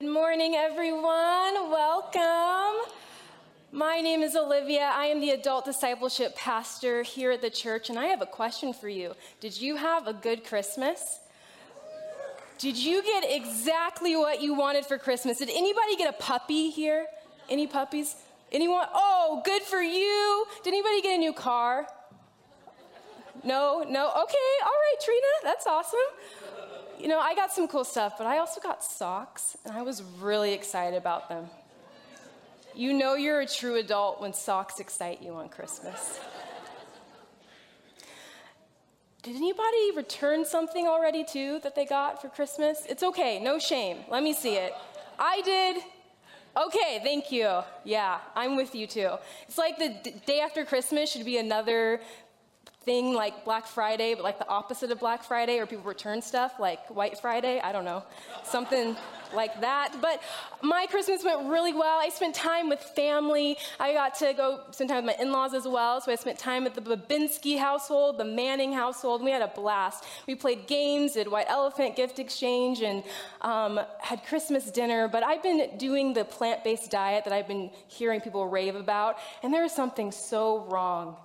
[0.00, 1.72] Good morning, everyone.
[1.72, 2.88] Welcome.
[3.72, 4.92] My name is Olivia.
[4.94, 8.72] I am the adult discipleship pastor here at the church, and I have a question
[8.72, 9.14] for you.
[9.40, 11.18] Did you have a good Christmas?
[12.58, 15.38] Did you get exactly what you wanted for Christmas?
[15.38, 17.06] Did anybody get a puppy here?
[17.50, 18.14] Any puppies?
[18.52, 18.86] Anyone?
[18.94, 20.46] Oh, good for you.
[20.62, 21.88] Did anybody get a new car?
[23.42, 24.10] No, no.
[24.10, 25.98] Okay, all right, Trina, that's awesome
[27.00, 30.02] you know, I got some cool stuff, but I also got socks, and I was
[30.20, 31.46] really excited about them.
[32.74, 36.20] You know you're a true adult when socks excite you on Christmas.
[39.22, 42.86] Did anybody return something already, too, that they got for Christmas?
[42.88, 43.98] It's okay, no shame.
[44.08, 44.72] Let me see it.
[45.18, 45.82] I did.
[46.56, 47.60] Okay, thank you.
[47.84, 49.10] Yeah, I'm with you too.
[49.46, 52.00] It's like the d- day after Christmas should be another
[52.88, 56.52] thing like Black Friday, but like the opposite of Black Friday, or people return stuff
[56.58, 57.60] like White Friday.
[57.60, 58.02] I don't know.
[58.44, 58.96] Something
[59.34, 59.96] like that.
[60.00, 60.22] But
[60.62, 61.98] my Christmas went really well.
[62.00, 63.58] I spent time with family.
[63.78, 66.00] I got to go spend time with my in laws as well.
[66.00, 70.04] So I spent time at the Babinski household, the Manning household, we had a blast.
[70.26, 73.04] We played games, did White Elephant gift exchange, and
[73.42, 75.08] um, had Christmas dinner.
[75.08, 79.16] But I've been doing the plant based diet that I've been hearing people rave about,
[79.42, 81.18] and there is something so wrong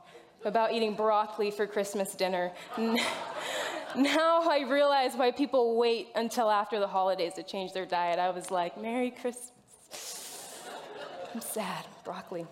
[0.45, 2.51] about eating broccoli for Christmas dinner.
[3.95, 8.19] now I realize why people wait until after the holidays to change their diet.
[8.19, 9.51] I was like, Merry Christmas.
[11.33, 12.45] I'm sad, broccoli.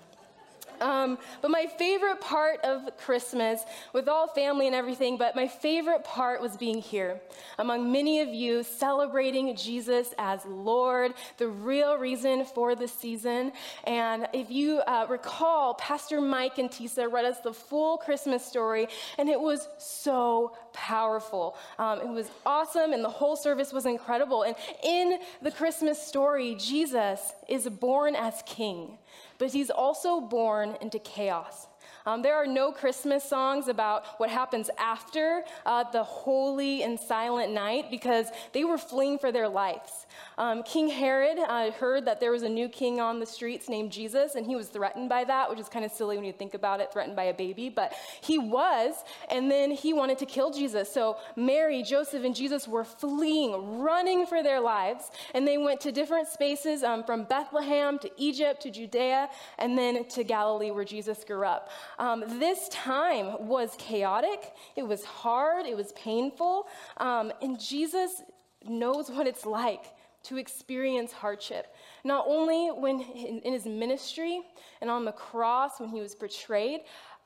[0.82, 3.62] Um, but my favorite part of Christmas,
[3.94, 7.22] with all family and everything, but my favorite part was being here
[7.60, 13.52] among many of you celebrating Jesus as Lord, the real reason for the season.
[13.86, 18.88] And if you uh, recall, Pastor Mike and Tisa read us the full Christmas story,
[19.18, 21.56] and it was so powerful.
[21.78, 24.44] Um, it was awesome, and the whole service was incredible.
[24.44, 28.98] And in the Christmas story, Jesus is born as king
[29.42, 31.66] but he's also born into chaos.
[32.06, 37.54] Um, there are no Christmas songs about what happens after uh, the holy and silent
[37.54, 40.06] night because they were fleeing for their lives.
[40.38, 43.92] Um, king Herod uh, heard that there was a new king on the streets named
[43.92, 46.54] Jesus, and he was threatened by that, which is kind of silly when you think
[46.54, 48.96] about it, threatened by a baby, but he was,
[49.30, 50.92] and then he wanted to kill Jesus.
[50.92, 55.92] So Mary, Joseph, and Jesus were fleeing, running for their lives, and they went to
[55.92, 61.24] different spaces um, from Bethlehem to Egypt to Judea, and then to Galilee where Jesus
[61.24, 61.70] grew up.
[62.00, 68.24] Um, this time was chaotic, it was hard, it was painful, um, and Jesus
[68.68, 69.86] knows what it's like
[70.24, 71.74] to experience hardship.
[72.04, 74.42] Not only when in, his ministry
[74.80, 76.82] and on the cross when he was betrayed,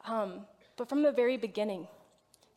[0.05, 0.41] um,
[0.77, 1.87] but from the very beginning.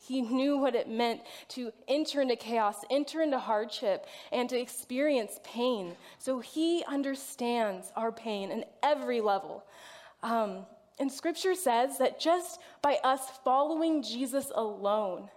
[0.01, 5.39] He knew what it meant to enter into chaos, enter into hardship, and to experience
[5.43, 5.97] pain.
[6.19, 9.65] So he understands our pain in every level.
[10.23, 10.65] Um,
[10.99, 15.29] and scripture says that just by us following Jesus alone,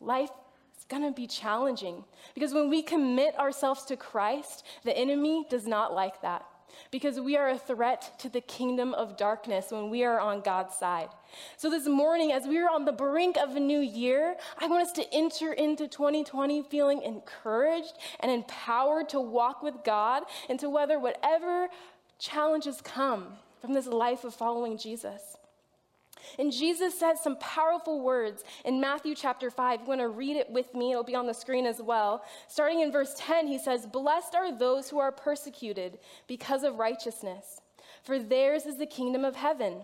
[0.00, 0.30] life
[0.78, 2.04] is going to be challenging.
[2.34, 6.46] Because when we commit ourselves to Christ, the enemy does not like that.
[6.92, 10.76] Because we are a threat to the kingdom of darkness when we are on God's
[10.76, 11.08] side.
[11.56, 14.84] So, this morning, as we are on the brink of a new year, I want
[14.84, 21.00] us to enter into 2020 feeling encouraged and empowered to walk with God into whether
[21.00, 21.68] whatever
[22.20, 25.36] challenges come from this life of following Jesus.
[26.38, 29.80] And Jesus says some powerful words in Matthew chapter 5.
[29.80, 30.92] You want to read it with me?
[30.92, 32.24] It'll be on the screen as well.
[32.48, 37.60] Starting in verse 10, he says, Blessed are those who are persecuted because of righteousness,
[38.02, 39.82] for theirs is the kingdom of heaven.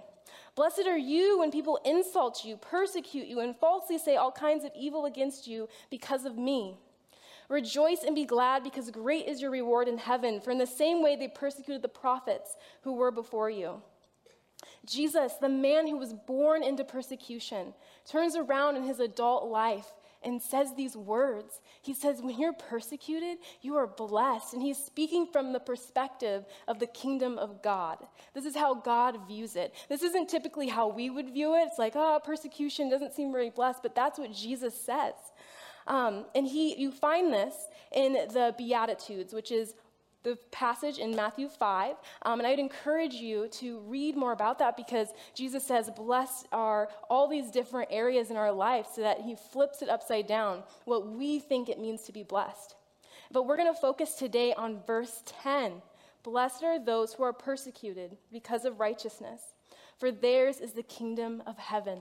[0.54, 4.72] Blessed are you when people insult you, persecute you, and falsely say all kinds of
[4.74, 6.78] evil against you because of me.
[7.48, 11.02] Rejoice and be glad, because great is your reward in heaven, for in the same
[11.02, 13.82] way they persecuted the prophets who were before you.
[14.84, 17.74] Jesus, the man who was born into persecution,
[18.10, 19.92] turns around in his adult life
[20.22, 21.60] and says these words.
[21.82, 24.54] He says, When you're persecuted, you are blessed.
[24.54, 27.98] And he's speaking from the perspective of the kingdom of God.
[28.34, 29.74] This is how God views it.
[29.88, 31.68] This isn't typically how we would view it.
[31.68, 35.14] It's like, oh, persecution doesn't seem very blessed, but that's what Jesus says.
[35.86, 37.54] Um, and he, you find this
[37.92, 39.74] in the Beatitudes, which is
[40.26, 41.94] the passage in Matthew 5.
[42.22, 46.88] Um, and I'd encourage you to read more about that because Jesus says, Blessed are
[47.08, 51.06] all these different areas in our life, so that he flips it upside down, what
[51.06, 52.74] we think it means to be blessed.
[53.30, 55.80] But we're going to focus today on verse 10.
[56.24, 59.40] Blessed are those who are persecuted because of righteousness,
[59.96, 62.00] for theirs is the kingdom of heaven.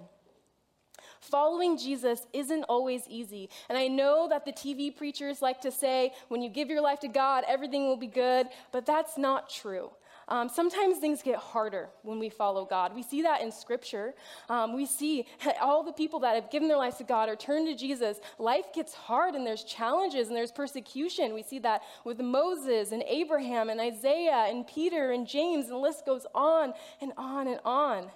[1.21, 3.49] Following Jesus isn't always easy.
[3.69, 6.99] And I know that the TV preachers like to say, when you give your life
[7.01, 9.91] to God, everything will be good, but that's not true.
[10.27, 12.95] Um, sometimes things get harder when we follow God.
[12.95, 14.15] We see that in Scripture.
[14.49, 15.27] Um, we see
[15.61, 18.19] all the people that have given their lives to God or turned to Jesus.
[18.39, 21.33] Life gets hard and there's challenges and there's persecution.
[21.33, 25.79] We see that with Moses and Abraham and Isaiah and Peter and James, and the
[25.79, 28.09] list goes on and on and on.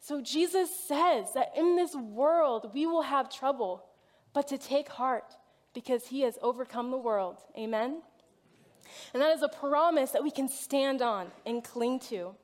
[0.00, 3.84] So Jesus says that in this world we will have trouble,
[4.32, 5.36] but to take heart
[5.74, 7.38] because he has overcome the world.
[7.56, 8.02] Amen?
[9.12, 12.34] And that is a promise that we can stand on and cling to.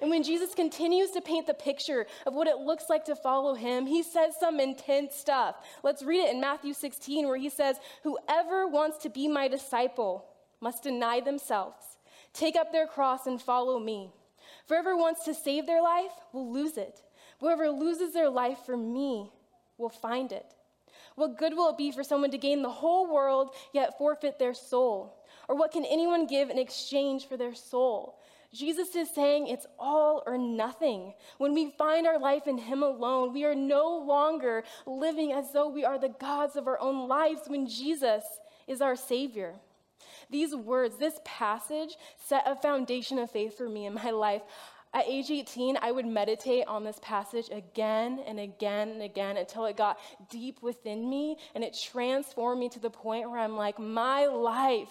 [0.00, 3.54] And when Jesus continues to paint the picture of what it looks like to follow
[3.54, 5.56] him, he says some intense stuff.
[5.82, 10.26] Let's read it in Matthew 16, where he says, Whoever wants to be my disciple
[10.60, 11.82] must deny themselves,
[12.32, 14.12] take up their cross, and follow me.
[14.68, 17.02] Whoever wants to save their life will lose it.
[17.40, 19.30] Whoever loses their life for me
[19.78, 20.54] will find it.
[21.14, 24.54] What good will it be for someone to gain the whole world yet forfeit their
[24.54, 25.18] soul?
[25.48, 28.18] Or what can anyone give in exchange for their soul?
[28.54, 31.14] Jesus is saying it's all or nothing.
[31.38, 35.68] When we find our life in Him alone, we are no longer living as though
[35.68, 38.22] we are the gods of our own lives when Jesus
[38.66, 39.54] is our Savior.
[40.30, 41.96] These words, this passage,
[42.26, 44.42] set a foundation of faith for me in my life.
[44.94, 49.64] At age 18, I would meditate on this passage again and again and again until
[49.64, 49.98] it got
[50.30, 54.90] deep within me and it transformed me to the point where I'm like, my life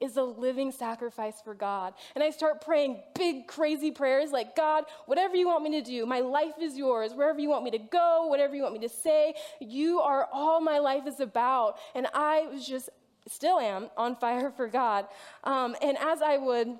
[0.00, 1.94] is a living sacrifice for God.
[2.14, 6.06] And I start praying big, crazy prayers like, God, whatever you want me to do,
[6.06, 7.12] my life is yours.
[7.14, 10.60] Wherever you want me to go, whatever you want me to say, you are all
[10.60, 11.78] my life is about.
[11.94, 12.90] And I was just,
[13.30, 15.06] still am, on fire for God.
[15.44, 16.78] Um, and as I would,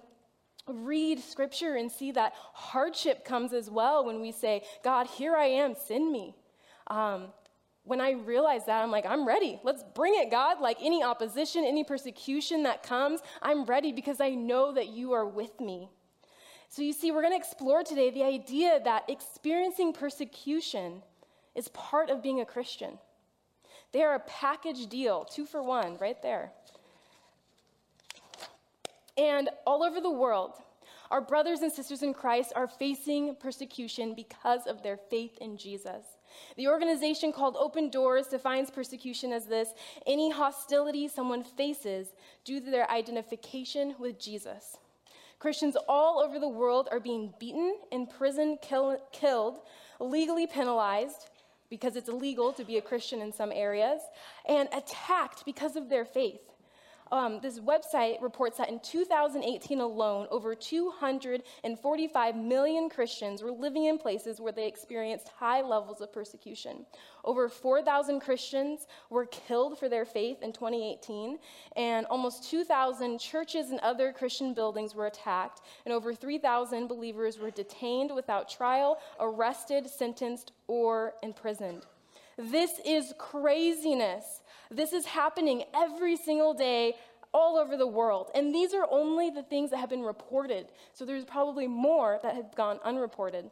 [0.67, 5.47] read scripture and see that hardship comes as well when we say, God, here I
[5.47, 6.35] am, send me.
[6.89, 7.29] Um,
[7.85, 9.59] when I realized that, I'm like, I'm ready.
[9.65, 10.61] Let's bring it, God.
[10.61, 15.27] Like any opposition, any persecution that comes, I'm ready because I know that you are
[15.27, 15.89] with me.
[16.69, 21.03] So, you see, we're going to explore today the idea that experiencing persecution
[21.55, 22.99] is part of being a Christian.
[23.93, 26.52] They are a package deal, two for one, right there.
[29.17, 30.52] And all over the world,
[31.11, 36.05] our brothers and sisters in Christ are facing persecution because of their faith in Jesus.
[36.56, 39.70] The organization called Open Doors defines persecution as this
[40.06, 42.08] any hostility someone faces
[42.44, 44.76] due to their identification with Jesus.
[45.38, 49.61] Christians all over the world are being beaten, imprisoned, kill, killed,
[50.00, 51.31] legally penalized
[51.70, 54.00] because it's illegal to be a Christian in some areas,
[54.47, 56.43] and attacked because of their faith.
[57.11, 63.99] Um, this website reports that in 2018 alone, over 245 million Christians were living in
[63.99, 66.85] places where they experienced high levels of persecution.
[67.25, 71.39] Over 4,000 Christians were killed for their faith in 2018,
[71.77, 77.51] and almost 2,000 churches and other Christian buildings were attacked, and over 3,000 believers were
[77.51, 81.87] detained without trial, arrested, sentenced, or imprisoned.
[82.38, 84.43] This is craziness.
[84.70, 86.94] This is happening every single day
[87.35, 88.31] all over the world.
[88.35, 90.69] And these are only the things that have been reported.
[90.94, 93.50] So there's probably more that have gone unreported.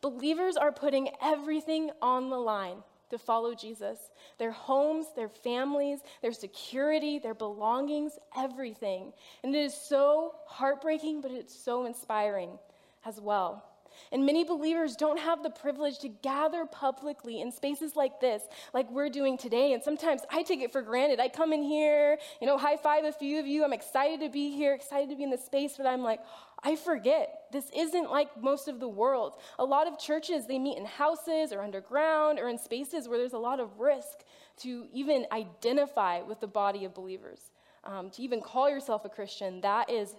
[0.00, 2.78] Believers are putting everything on the line
[3.10, 3.98] to follow Jesus
[4.38, 9.12] their homes, their families, their security, their belongings, everything.
[9.44, 12.58] And it is so heartbreaking, but it's so inspiring
[13.04, 13.64] as well.
[14.12, 18.90] And many believers don't have the privilege to gather publicly in spaces like this, like
[18.90, 19.72] we're doing today.
[19.72, 21.20] And sometimes I take it for granted.
[21.20, 23.64] I come in here, you know, high five a few of you.
[23.64, 26.20] I'm excited to be here, excited to be in the space, but I'm like,
[26.62, 27.42] I forget.
[27.52, 29.34] This isn't like most of the world.
[29.58, 33.34] A lot of churches, they meet in houses or underground or in spaces where there's
[33.34, 34.24] a lot of risk
[34.58, 37.50] to even identify with the body of believers.
[37.84, 40.16] Um, to even call yourself a Christian, that is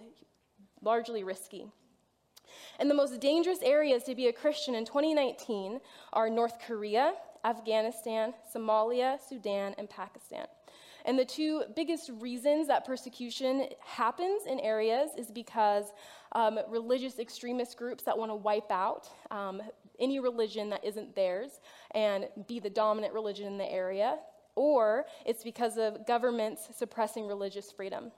[0.80, 1.66] largely risky.
[2.78, 5.80] And the most dangerous areas to be a Christian in 2019
[6.12, 10.46] are North Korea, Afghanistan, Somalia, Sudan, and Pakistan.
[11.04, 15.86] And the two biggest reasons that persecution happens in areas is because
[16.32, 19.62] um, religious extremist groups that want to wipe out um,
[19.98, 21.60] any religion that isn't theirs
[21.92, 24.18] and be the dominant religion in the area,
[24.54, 28.10] or it's because of governments suppressing religious freedom.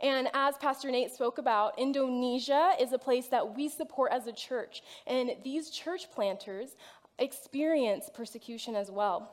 [0.00, 4.32] And as Pastor Nate spoke about, Indonesia is a place that we support as a
[4.32, 4.82] church.
[5.06, 6.76] And these church planters
[7.18, 9.32] experience persecution as well.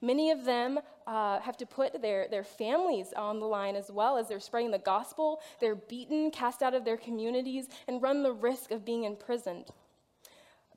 [0.00, 4.18] Many of them uh, have to put their, their families on the line as well
[4.18, 5.40] as they're spreading the gospel.
[5.60, 9.66] They're beaten, cast out of their communities, and run the risk of being imprisoned.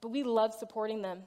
[0.01, 1.23] But we love supporting them.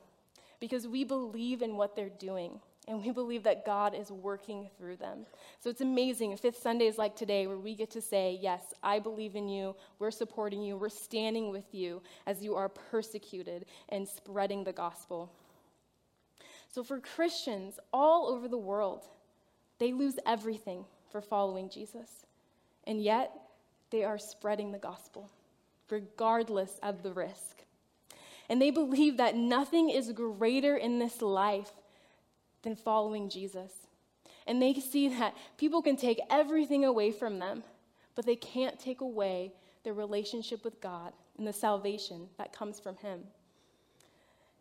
[0.61, 2.61] because we believe in what they're doing.
[2.89, 5.27] And we believe that God is working through them.
[5.61, 6.37] So it's amazing.
[6.37, 9.77] Fifth Sundays like today, where we get to say, Yes, I believe in you.
[9.99, 10.77] We're supporting you.
[10.77, 15.31] We're standing with you as you are persecuted and spreading the gospel.
[16.69, 19.07] So for Christians all over the world,
[19.79, 22.27] they lose everything for following Jesus.
[22.85, 23.33] And yet,
[23.91, 25.31] they are spreading the gospel,
[25.91, 27.65] regardless of the risk.
[28.49, 31.71] And they believe that nothing is greater in this life
[32.63, 33.73] than following Jesus.
[34.47, 37.63] And they see that people can take everything away from them,
[38.15, 39.53] but they can't take away
[39.85, 43.21] their relationship with God and the salvation that comes from Him.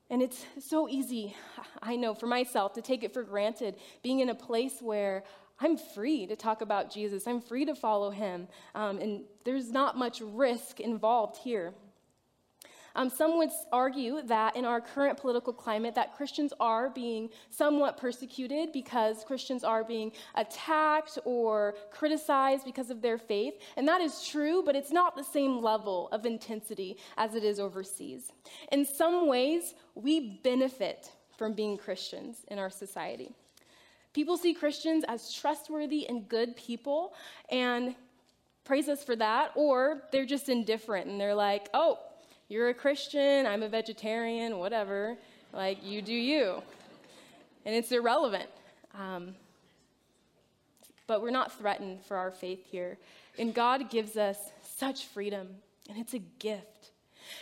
[0.10, 1.36] And it's so easy,
[1.82, 5.24] I know, for myself to take it for granted, being in a place where
[5.60, 7.28] I'm free to talk about Jesus.
[7.28, 8.48] I'm free to follow him.
[8.74, 11.74] Um, and there's not much risk involved here.
[12.96, 17.98] Um, some would argue that in our current political climate that Christians are being somewhat
[17.98, 23.56] persecuted because Christians are being attacked or criticized because of their faith.
[23.78, 27.60] And that is true, but it's not the same level of intensity as it is
[27.60, 28.32] overseas.
[28.72, 33.32] In some ways, we benefit from being Christians in our society.
[34.14, 37.14] People see Christians as trustworthy and good people
[37.50, 37.96] and
[38.66, 41.98] praise us for that, or they're just indifferent and they're like, oh,
[42.50, 45.16] you're a Christian, I'm a vegetarian, whatever.
[45.54, 46.62] Like, you do you.
[47.66, 48.50] And it's irrelevant.
[49.00, 49.36] Um,
[51.06, 52.98] but we're not threatened for our faith here.
[53.38, 55.48] And God gives us such freedom,
[55.88, 56.92] and it's a gift.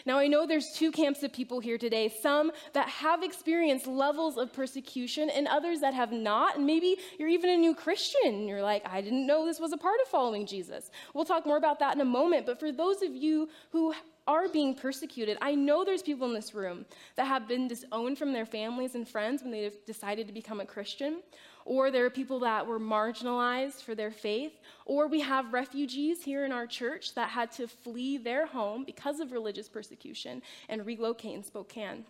[0.05, 4.37] Now, I know there's two camps of people here today some that have experienced levels
[4.37, 6.57] of persecution, and others that have not.
[6.57, 9.71] And maybe you're even a new Christian, and you're like, I didn't know this was
[9.71, 10.91] a part of following Jesus.
[11.13, 12.45] We'll talk more about that in a moment.
[12.45, 13.93] But for those of you who
[14.27, 15.37] are being persecuted.
[15.41, 19.07] I know there's people in this room that have been disowned from their families and
[19.07, 21.21] friends when they've decided to become a Christian,
[21.65, 24.53] or there are people that were marginalized for their faith,
[24.85, 29.19] or we have refugees here in our church that had to flee their home because
[29.19, 32.05] of religious persecution and relocate in Spokane.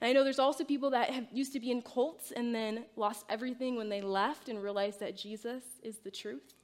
[0.00, 2.84] And I know there's also people that have used to be in cults and then
[2.96, 6.54] lost everything when they left and realized that Jesus is the truth.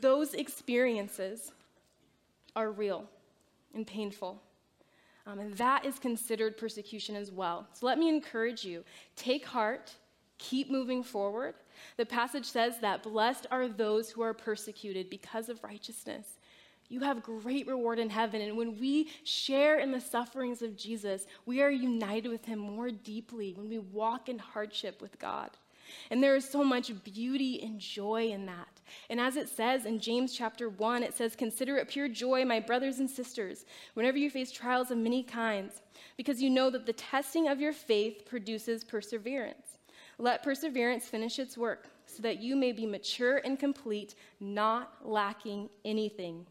[0.00, 1.52] Those experiences
[2.56, 3.08] are real
[3.74, 4.42] and painful.
[5.26, 7.66] Um, and that is considered persecution as well.
[7.72, 8.84] So let me encourage you
[9.16, 9.92] take heart,
[10.38, 11.54] keep moving forward.
[11.96, 16.38] The passage says that blessed are those who are persecuted because of righteousness.
[16.88, 18.40] You have great reward in heaven.
[18.40, 22.90] And when we share in the sufferings of Jesus, we are united with him more
[22.90, 25.50] deeply when we walk in hardship with God.
[26.10, 28.68] And there is so much beauty and joy in that.
[29.10, 32.60] And as it says in James chapter 1, it says, Consider it pure joy, my
[32.60, 33.64] brothers and sisters,
[33.94, 35.82] whenever you face trials of many kinds,
[36.16, 39.78] because you know that the testing of your faith produces perseverance.
[40.18, 45.68] Let perseverance finish its work, so that you may be mature and complete, not lacking
[45.84, 46.46] anything.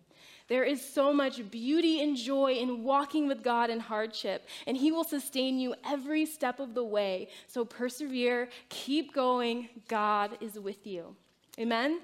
[0.47, 4.91] There is so much beauty and joy in walking with God in hardship, and He
[4.91, 7.29] will sustain you every step of the way.
[7.47, 9.69] So persevere, keep going.
[9.87, 11.15] God is with you.
[11.59, 12.01] Amen?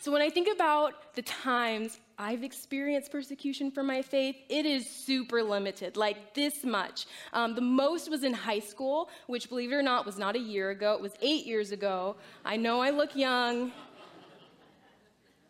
[0.00, 4.88] So when I think about the times I've experienced persecution for my faith, it is
[4.88, 7.06] super limited, like this much.
[7.32, 10.38] Um, the most was in high school, which, believe it or not, was not a
[10.38, 12.14] year ago, it was eight years ago.
[12.44, 13.72] I know I look young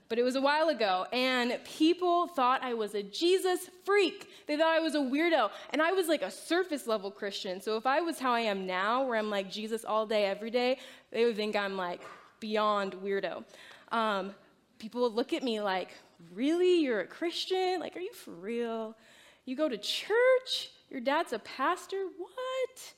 [0.08, 4.28] but it was a while ago, and people thought I was a Jesus freak.
[4.46, 5.50] They thought I was a weirdo.
[5.70, 7.60] And I was like a surface level Christian.
[7.60, 10.50] So if I was how I am now, where I'm like Jesus all day, every
[10.50, 10.78] day,
[11.10, 12.00] they would think I'm like
[12.40, 13.44] beyond weirdo.
[13.92, 14.34] Um,
[14.78, 15.90] people would look at me like,
[16.34, 16.80] Really?
[16.80, 17.80] You're a Christian?
[17.80, 18.96] Like, are you for real?
[19.44, 20.70] You go to church?
[20.90, 22.04] Your dad's a pastor?
[22.16, 22.94] What?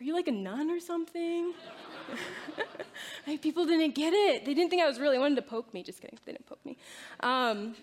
[0.00, 1.54] Are you like a nun or something?
[3.26, 4.44] like, people didn't get it.
[4.44, 5.82] They didn't think I was really wanted to poke me.
[5.82, 6.18] Just kidding.
[6.26, 6.76] They didn't poke me.
[7.20, 7.74] Um,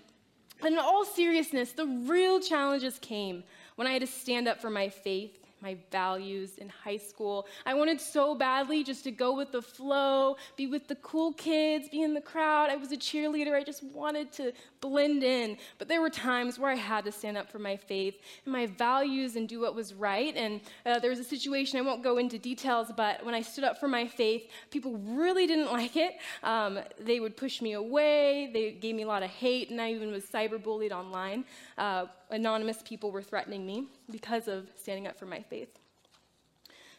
[0.62, 3.44] but in all seriousness, the real challenges came
[3.76, 7.48] when I had to stand up for my faith my values in high school.
[7.66, 11.88] I wanted so badly just to go with the flow, be with the cool kids,
[11.90, 12.70] be in the crowd.
[12.70, 13.54] I was a cheerleader.
[13.54, 14.52] I just wanted to
[14.82, 15.58] blend in.
[15.80, 18.66] But there were times where I had to stand up for my faith and my
[18.66, 20.36] values and do what was right.
[20.36, 23.64] And uh, there was a situation, I won't go into details, but when I stood
[23.64, 26.16] up for my faith, people really didn't like it.
[26.44, 29.92] Um, they would push me away, they gave me a lot of hate, and I
[29.92, 31.46] even was cyberbullied online.
[31.78, 35.80] Uh, anonymous people were threatening me because of standing up for my faith.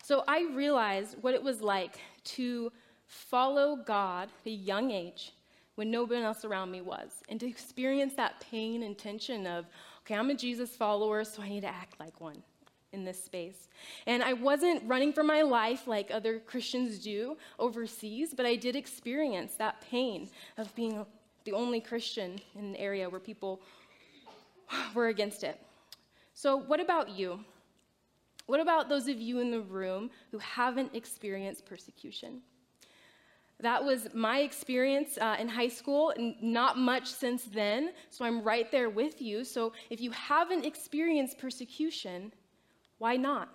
[0.02, 2.72] So I realized what it was like to
[3.06, 5.32] follow God at a young age
[5.76, 9.66] when no one else around me was, and to experience that pain and tension of,
[10.02, 12.42] okay, I'm a Jesus follower, so I need to act like one.
[12.94, 13.68] in this space.
[14.06, 18.76] And I wasn't running for my life like other Christians do overseas, but I did
[18.76, 21.04] experience that pain of being
[21.44, 23.60] the only Christian in an area where people
[24.94, 25.60] were against it.
[26.34, 27.44] So, what about you?
[28.46, 32.42] What about those of you in the room who haven't experienced persecution?
[33.60, 38.42] That was my experience uh, in high school, and not much since then, so I'm
[38.42, 39.44] right there with you.
[39.44, 42.32] So if you haven't experienced persecution,
[42.98, 43.48] why not?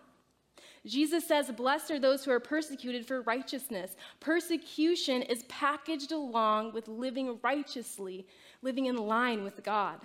[0.85, 3.97] Jesus says, Blessed are those who are persecuted for righteousness.
[4.21, 8.25] Persecution is packaged along with living righteously,
[8.61, 9.99] living in line with God.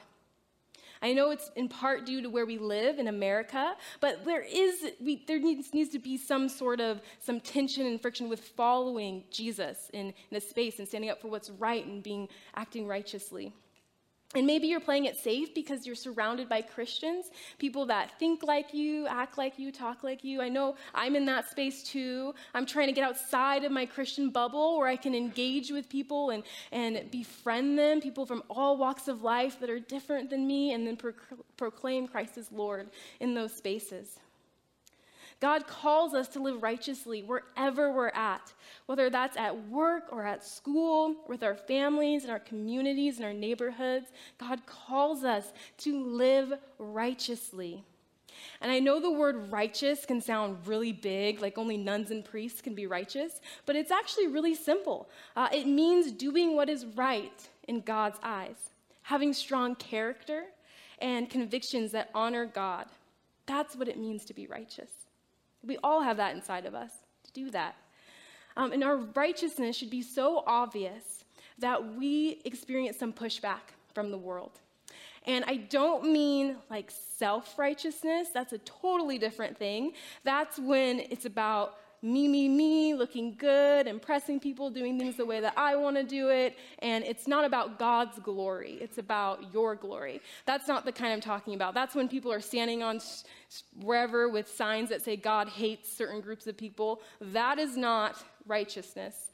[1.03, 4.93] I know it's in part due to where we live in America, but there is
[5.01, 9.25] we, there needs, needs to be some sort of some tension and friction with following
[9.31, 13.53] Jesus in, in a space and standing up for what's right and being acting righteously.
[14.35, 18.75] And maybe you're playing it safe because you're surrounded by Christians, people that think like
[18.75, 20.43] you, act like you, talk like you.
[20.43, 22.35] I know I'm in that space too.
[22.53, 26.31] I'm trying to get outside of my Christian bubble where I can engage with people
[26.31, 30.73] and, and befriend them, people from all walks of life that are different than me,
[30.73, 31.13] and then pro-
[31.57, 32.89] proclaim Christ as Lord
[33.21, 34.19] in those spaces.
[35.41, 38.53] God calls us to live righteously wherever we're at,
[38.87, 43.33] whether that's at work or at school, with our families and our communities and our
[43.33, 44.07] neighborhoods.
[44.39, 47.85] God calls us to live righteously.
[48.61, 52.61] And I know the word righteous can sound really big, like only nuns and priests
[52.61, 55.09] can be righteous, but it's actually really simple.
[55.37, 58.57] Uh, it means doing what is right in God's eyes,
[59.03, 60.45] having strong character
[60.99, 62.87] and convictions that honor God.
[63.47, 64.91] That's what it means to be righteous.
[65.67, 66.91] We all have that inside of us
[67.25, 67.77] to do that.
[68.57, 71.25] Um, and our righteousness should be so obvious
[71.59, 74.61] that we experience some pushback from the world.
[75.27, 79.93] And I don't mean like self righteousness, that's a totally different thing.
[80.23, 85.41] That's when it's about me, me, me, looking good, impressing people, doing things the way
[85.41, 86.59] that I want to do it.
[86.81, 90.21] And it's not about God's glory, it's about your glory.
[90.45, 91.73] That's not the kind I'm talking about.
[91.73, 93.01] That's when people are standing on
[93.81, 97.01] wherever with signs that say God hates certain groups of people.
[97.21, 99.31] That is not righteousness.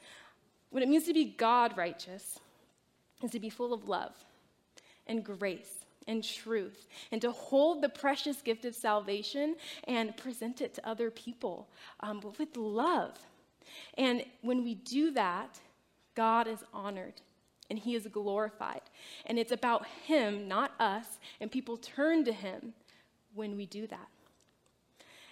[0.70, 2.38] What it means to be God righteous
[3.20, 4.12] is to be full of love
[5.08, 5.79] and grace
[6.10, 11.08] and truth, and to hold the precious gift of salvation and present it to other
[11.08, 11.68] people
[12.00, 13.16] um, with love.
[13.96, 15.60] And when we do that,
[16.16, 17.20] God is honored
[17.70, 18.80] and he is glorified.
[19.26, 21.06] And it's about him, not us,
[21.40, 22.74] and people turn to him
[23.34, 24.08] when we do that.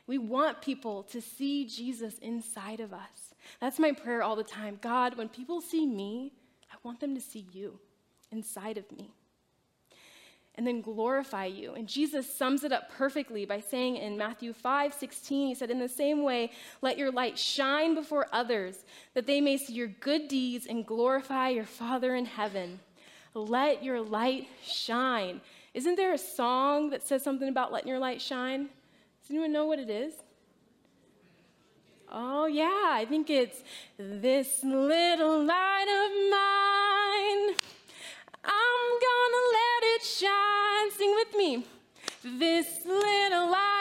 [0.07, 3.35] We want people to see Jesus inside of us.
[3.61, 4.79] That's my prayer all the time.
[4.81, 6.33] God, when people see me,
[6.73, 7.81] I want them to see you
[8.31, 9.11] inside of me
[10.59, 11.75] and then glorify you.
[11.75, 15.79] And Jesus sums it up perfectly by saying in Matthew 5 16, he said, In
[15.79, 16.51] the same way,
[16.83, 21.51] let your light shine before others, that they may see your good deeds and glorify
[21.51, 22.81] your Father in heaven.
[23.35, 25.41] Let your light shine.
[25.75, 28.69] Isn't there a song that says something about letting your light shine?
[29.23, 30.13] Does anyone know what it is?
[32.11, 33.63] Oh, yeah, I think it's
[33.97, 37.55] this little light of mine.
[38.45, 38.99] I'm
[40.19, 40.91] shine.
[40.91, 41.65] Sing with me.
[42.25, 43.78] This little light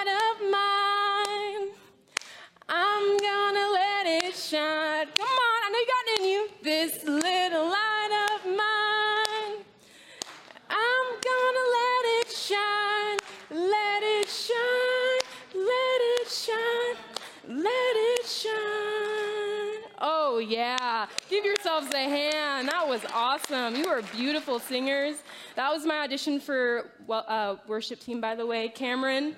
[21.78, 22.68] yourselves a hand.
[22.68, 23.76] That was awesome.
[23.76, 25.18] You are beautiful singers.
[25.56, 28.70] That was my audition for well, uh, worship team, by the way.
[28.70, 29.36] Cameron,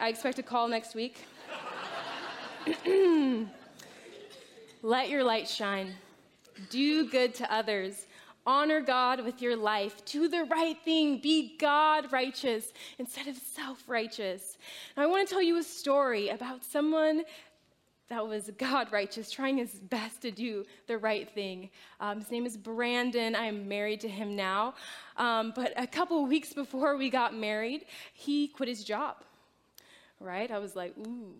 [0.00, 1.26] I expect a call next week.
[4.82, 5.94] Let your light shine.
[6.70, 8.06] Do good to others.
[8.46, 10.04] Honor God with your life.
[10.04, 11.18] Do the right thing.
[11.18, 14.56] Be God righteous instead of self righteous.
[14.96, 17.24] I want to tell you a story about someone
[18.08, 21.70] that was God righteous, trying his best to do the right thing.
[22.00, 23.34] Um, his name is Brandon.
[23.34, 24.74] I am married to him now.
[25.16, 29.16] Um, but a couple weeks before we got married, he quit his job.
[30.20, 30.50] Right?
[30.50, 31.32] I was like, ooh.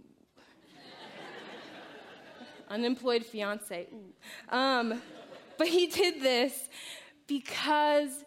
[2.70, 3.86] Unemployed fiance.
[3.92, 4.56] Ooh.
[4.56, 5.02] Um,
[5.58, 6.68] but he did this
[7.26, 8.24] because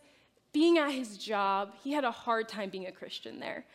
[0.53, 3.65] being at his job, he had a hard time being a Christian there.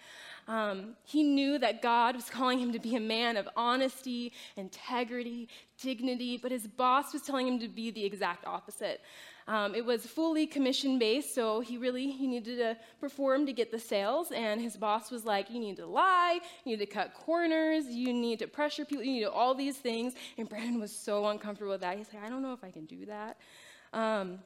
[0.48, 5.48] Um, he knew that God was calling him to be a man of honesty, integrity,
[5.80, 9.00] dignity, but his boss was telling him to be the exact opposite.
[9.48, 13.70] Um, it was fully commission based, so he really he needed to perform to get
[13.72, 14.30] the sales.
[14.30, 18.12] And his boss was like, "You need to lie, you need to cut corners, you
[18.12, 21.26] need to pressure people, you need to do all these things." And Brandon was so
[21.26, 21.98] uncomfortable with that.
[21.98, 23.36] He's like, "I don't know if I can do that."
[23.92, 24.38] Um,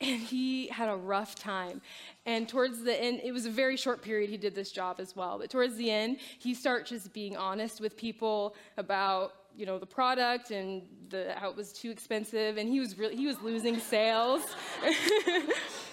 [0.00, 1.80] and he had a rough time.
[2.26, 5.14] And towards the end, it was a very short period he did this job as
[5.14, 5.38] well.
[5.38, 9.86] But towards the end, he started just being honest with people about you know the
[9.86, 13.78] product and the, how it was too expensive, and he was really, he was losing
[13.78, 14.42] sales.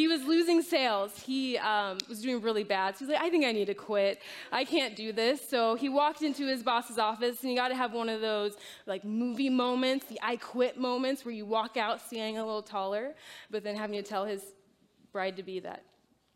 [0.00, 1.12] he was losing sales.
[1.20, 2.96] He um, was doing really bad.
[2.96, 4.22] So he's like, I think I need to quit.
[4.50, 5.46] I can't do this.
[5.46, 8.56] So he walked into his boss's office, and you got to have one of those
[8.86, 13.14] like movie moments, the I quit moments, where you walk out standing a little taller,
[13.50, 14.42] but then having to tell his
[15.12, 15.84] bride to be that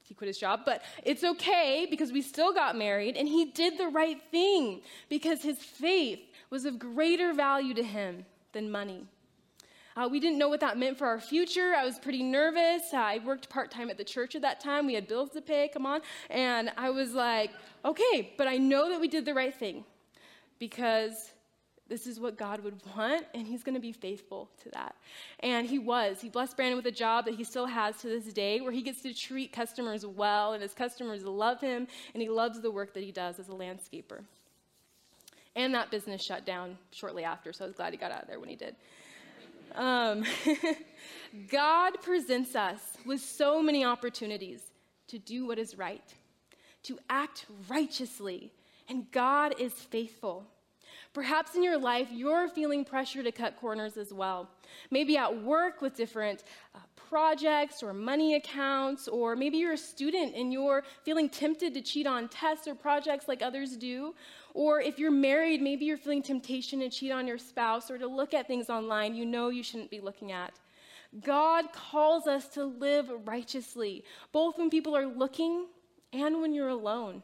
[0.03, 0.61] he quit his job.
[0.67, 5.41] But it's okay because we still got married, and he did the right thing because
[5.41, 9.07] his faith was of greater value to him than money.
[9.97, 11.73] Uh, we didn't know what that meant for our future.
[11.77, 12.93] I was pretty nervous.
[12.93, 14.87] Uh, I worked part time at the church at that time.
[14.87, 16.01] We had bills to pay, come on.
[16.31, 17.51] And I was like,
[17.85, 19.85] okay, but I know that we did the right thing
[20.59, 21.33] because
[21.89, 24.97] this is what God would want, and He's going to be faithful to that.
[25.41, 26.21] And He was.
[26.21, 28.83] He blessed Brandon with a job that he still has to this day, where he
[28.83, 32.95] gets to treat customers well, and his customers love him, and he loves the work
[32.95, 34.25] that he does as a landscaper.
[35.55, 38.29] And that business shut down shortly after, so I was glad he got out of
[38.29, 38.75] there when he did.
[39.75, 40.25] Um,
[41.51, 44.61] God presents us with so many opportunities
[45.09, 46.05] to do what is right,
[46.85, 48.53] to act righteously,
[48.89, 50.47] and God is faithful.
[51.13, 54.49] Perhaps in your life, you're feeling pressure to cut corners as well.
[54.91, 56.79] Maybe at work with different uh,
[57.15, 62.09] projects or money accounts, or maybe you're a student and you're feeling tempted to cheat
[62.09, 64.13] on tests or projects like others do.
[64.53, 68.09] Or if you're married, maybe you're feeling temptation to cheat on your spouse or to
[68.09, 70.59] look at things online you know you shouldn't be looking at.
[71.23, 75.67] God calls us to live righteously, both when people are looking
[76.13, 77.23] and when you're alone.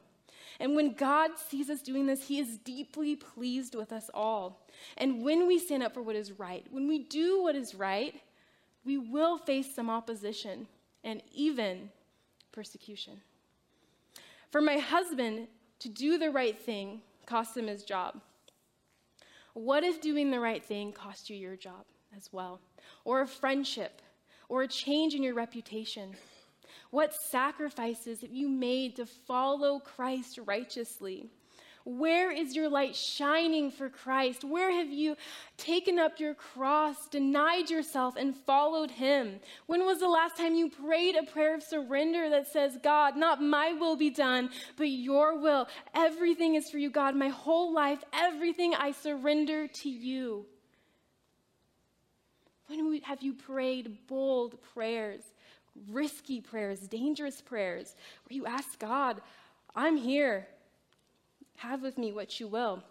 [0.61, 4.69] And when God sees us doing this, He is deeply pleased with us all.
[4.97, 8.15] And when we stand up for what is right, when we do what is right,
[8.85, 10.67] we will face some opposition
[11.05, 11.91] and even
[12.53, 13.21] persecution.
[14.51, 15.49] For my husband
[15.81, 18.21] to do the right thing cost him his job.
[19.55, 21.85] What if doing the right thing cost you your job
[22.17, 22.61] as well?
[23.05, 24.03] Or a friendship?
[24.49, 26.17] Or a change in your reputation?
[26.91, 31.31] What sacrifices have you made to follow Christ righteously?
[31.85, 34.45] Where is your light shining for Christ?
[34.45, 35.17] Where have you
[35.57, 39.41] taken up your cross, denied yourself, and followed Him?
[39.67, 43.43] When was the last time you prayed a prayer of surrender that says, God, not
[43.43, 45.69] my will be done, but your will?
[45.95, 47.17] Everything is for you, God.
[47.17, 50.47] My whole life, everything I surrender to you.
[52.67, 55.23] When have you prayed bold prayers?
[55.89, 59.21] risky prayers, dangerous prayers, where you ask God,
[59.75, 60.47] I'm here.
[61.61, 62.83] Have with me what you will.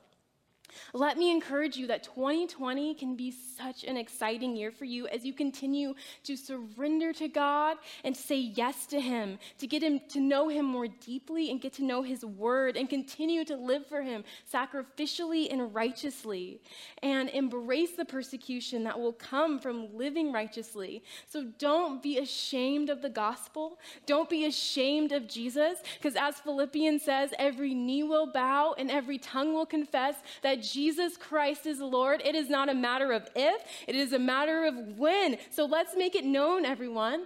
[0.93, 5.25] Let me encourage you that 2020 can be such an exciting year for you as
[5.25, 10.19] you continue to surrender to God and say yes to Him, to get Him to
[10.19, 14.01] know Him more deeply and get to know His Word and continue to live for
[14.01, 16.62] Him sacrificially and righteously
[17.03, 21.03] and embrace the persecution that will come from living righteously.
[21.27, 23.79] So don't be ashamed of the gospel.
[24.05, 29.17] Don't be ashamed of Jesus, because as Philippians says, every knee will bow and every
[29.17, 32.22] tongue will confess that Jesus Christ is Lord.
[32.24, 35.38] It is not a matter of if, it is a matter of when.
[35.50, 37.26] So let's make it known, everyone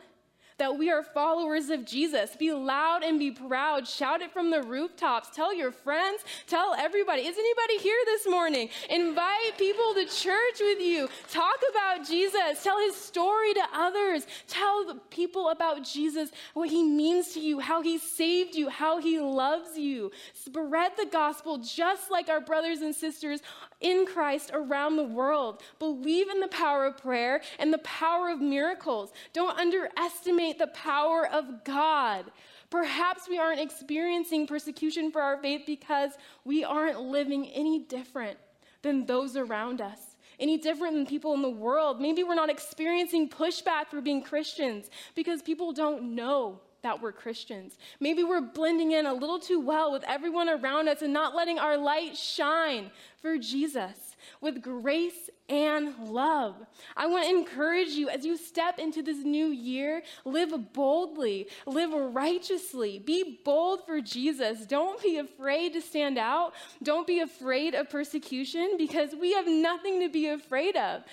[0.63, 2.38] that we are followers of Jesus.
[2.38, 3.86] Be loud and be proud.
[3.86, 5.28] Shout it from the rooftops.
[5.36, 6.23] Tell your friends.
[6.47, 7.23] Tell everybody.
[7.23, 8.69] Is anybody here this morning?
[8.89, 11.10] Invite people to church with you.
[11.30, 12.63] Talk about Jesus.
[12.63, 14.26] Tell his story to others.
[14.47, 19.02] Tell the people about Jesus, what he means to you, how he saved you, how
[19.02, 20.12] he loves you.
[20.34, 23.41] Spread the gospel just like our brothers and sisters
[23.82, 25.62] in Christ around the world.
[25.78, 29.12] Believe in the power of prayer and the power of miracles.
[29.34, 32.26] Don't underestimate the power of God.
[32.70, 36.12] Perhaps we aren't experiencing persecution for our faith because
[36.44, 38.38] we aren't living any different
[38.82, 42.02] than those around us any different than people in the world.
[42.02, 47.78] Maybe we're not experiencing pushback for being Christians because people don't know that we're Christians.
[48.00, 51.58] Maybe we're blending in a little too well with everyone around us and not letting
[51.58, 56.55] our light shine for Jesus with grace and love.
[56.95, 61.91] I want to encourage you as you step into this new year, live boldly, live
[61.93, 64.65] righteously, be bold for Jesus.
[64.65, 66.53] Don't be afraid to stand out.
[66.81, 71.03] Don't be afraid of persecution because we have nothing to be afraid of.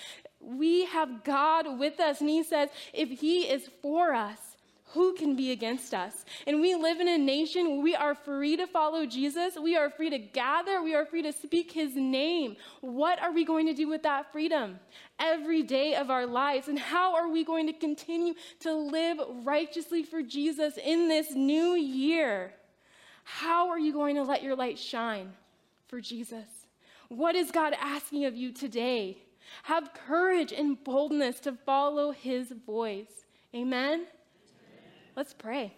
[0.40, 4.38] We have God with us, and He says, if He is for us,
[4.92, 6.24] who can be against us?
[6.46, 9.56] And we live in a nation where we are free to follow Jesus.
[9.60, 10.82] We are free to gather.
[10.82, 12.56] We are free to speak his name.
[12.80, 14.80] What are we going to do with that freedom
[15.20, 16.66] every day of our lives?
[16.66, 21.74] And how are we going to continue to live righteously for Jesus in this new
[21.74, 22.52] year?
[23.22, 25.32] How are you going to let your light shine
[25.86, 26.46] for Jesus?
[27.08, 29.18] What is God asking of you today?
[29.64, 33.24] Have courage and boldness to follow his voice.
[33.54, 34.06] Amen.
[35.20, 35.74] Let's pray.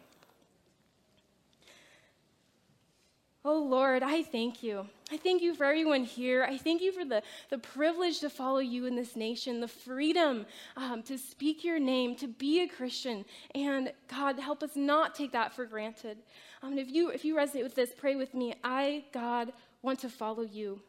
[3.45, 4.87] Oh Lord, I thank you.
[5.11, 6.45] I thank you for everyone here.
[6.45, 10.47] I thank you for the, the privilege to follow you in this nation, the freedom
[10.77, 13.25] um, to speak your name, to be a Christian.
[13.53, 16.19] And God, help us not take that for granted.
[16.63, 18.55] Um, if, you, if you resonate with this, pray with me.
[18.63, 19.53] I, God,
[19.83, 20.81] want to follow you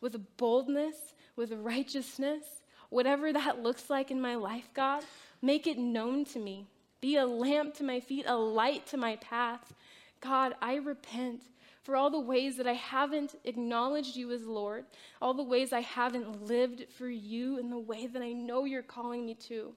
[0.00, 0.94] with boldness,
[1.34, 2.44] with righteousness,
[2.90, 5.02] whatever that looks like in my life, God.
[5.42, 6.68] Make it known to me.
[7.00, 9.72] Be a lamp to my feet, a light to my path.
[10.20, 11.42] God, I repent
[11.82, 14.84] for all the ways that I haven't acknowledged you as Lord,
[15.20, 18.82] all the ways I haven't lived for you in the way that I know you're
[18.82, 19.72] calling me to.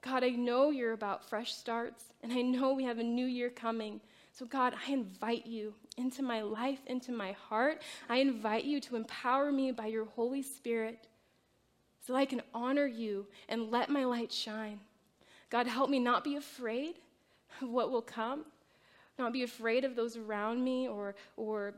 [0.00, 3.50] God, I know you're about fresh starts, and I know we have a new year
[3.50, 4.00] coming.
[4.32, 7.82] So, God, I invite you into my life, into my heart.
[8.08, 11.08] I invite you to empower me by your Holy Spirit
[12.06, 14.78] so I can honor you and let my light shine.
[15.50, 16.96] God, help me not be afraid
[17.62, 18.44] of what will come,
[19.18, 21.74] not be afraid of those around me or, or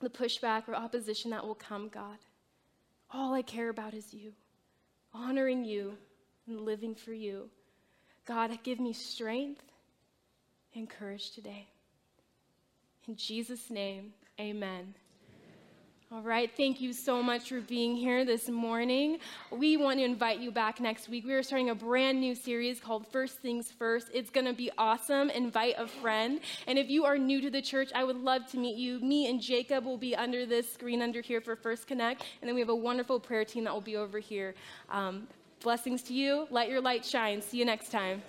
[0.00, 2.18] the pushback or opposition that will come, God.
[3.10, 4.32] All I care about is you,
[5.12, 5.96] honoring you
[6.46, 7.48] and living for you.
[8.26, 9.62] God, give me strength
[10.74, 11.66] and courage today.
[13.06, 14.94] In Jesus' name, amen.
[16.10, 19.18] All right, thank you so much for being here this morning.
[19.50, 21.26] We want to invite you back next week.
[21.26, 24.08] We are starting a brand new series called First Things First.
[24.14, 25.28] It's going to be awesome.
[25.28, 26.40] Invite a friend.
[26.66, 29.00] And if you are new to the church, I would love to meet you.
[29.00, 32.24] Me and Jacob will be under this screen under here for First Connect.
[32.40, 34.54] And then we have a wonderful prayer team that will be over here.
[34.88, 35.28] Um,
[35.60, 36.48] blessings to you.
[36.50, 37.42] Let your light shine.
[37.42, 38.22] See you next time.